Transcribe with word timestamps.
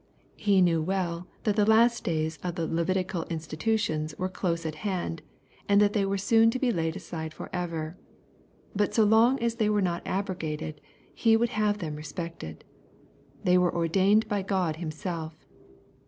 He 0.37 0.63
knew 0.63 0.81
well 0.81 1.27
that 1.43 1.55
the 1.55 1.63
last 1.69 2.03
days 2.03 2.39
of 2.41 2.55
the 2.55 2.65
Levitical 2.65 3.23
institutions 3.25 4.17
were 4.17 4.29
close 4.29 4.65
at 4.65 4.73
hand, 4.81 5.21
and 5.69 5.79
that 5.79 5.93
they 5.93 6.05
were 6.07 6.17
soon 6.17 6.49
to 6.49 6.57
be 6.57 6.71
laid 6.71 6.95
aside 6.95 7.35
forever. 7.35 7.99
But 8.75 8.95
so 8.95 9.03
long 9.03 9.37
as 9.43 9.57
they 9.57 9.69
were 9.69 9.79
not 9.79 10.01
abrogated 10.03 10.81
He 11.13 11.37
would 11.37 11.49
have 11.49 11.77
them 11.77 11.95
respected. 11.95 12.65
They 13.43 13.59
were 13.59 13.71
ordained 13.75 14.27
by 14.27 14.41
God 14.41 14.77
Himself. 14.77 15.45